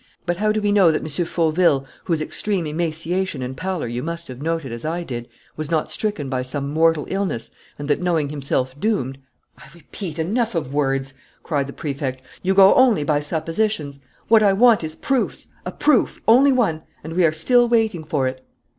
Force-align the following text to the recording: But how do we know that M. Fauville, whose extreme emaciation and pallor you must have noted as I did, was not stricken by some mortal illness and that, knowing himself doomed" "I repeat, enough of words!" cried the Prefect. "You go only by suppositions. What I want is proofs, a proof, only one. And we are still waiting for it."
But 0.25 0.37
how 0.37 0.51
do 0.51 0.59
we 0.63 0.71
know 0.71 0.89
that 0.91 1.03
M. 1.03 1.25
Fauville, 1.27 1.85
whose 2.05 2.23
extreme 2.23 2.65
emaciation 2.65 3.43
and 3.43 3.55
pallor 3.55 3.85
you 3.85 4.01
must 4.01 4.29
have 4.29 4.41
noted 4.41 4.71
as 4.71 4.83
I 4.83 5.03
did, 5.03 5.27
was 5.55 5.69
not 5.69 5.91
stricken 5.91 6.27
by 6.27 6.41
some 6.41 6.71
mortal 6.71 7.05
illness 7.11 7.51
and 7.77 7.87
that, 7.87 8.01
knowing 8.01 8.29
himself 8.29 8.73
doomed" 8.79 9.19
"I 9.63 9.67
repeat, 9.75 10.17
enough 10.17 10.55
of 10.55 10.73
words!" 10.73 11.13
cried 11.43 11.67
the 11.67 11.73
Prefect. 11.73 12.23
"You 12.41 12.55
go 12.55 12.73
only 12.73 13.03
by 13.03 13.19
suppositions. 13.19 13.99
What 14.27 14.41
I 14.41 14.53
want 14.53 14.83
is 14.83 14.95
proofs, 14.95 15.49
a 15.67 15.71
proof, 15.71 16.19
only 16.27 16.51
one. 16.51 16.81
And 17.03 17.13
we 17.13 17.23
are 17.23 17.31
still 17.31 17.69
waiting 17.69 18.03
for 18.03 18.27
it." 18.27 18.43